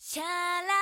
[0.00, 0.79] シャラ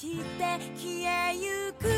[0.00, 0.44] えて
[0.76, 1.97] 消えゆく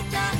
[0.00, 0.39] Chiquita.